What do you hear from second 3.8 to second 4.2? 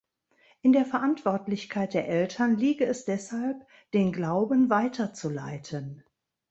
den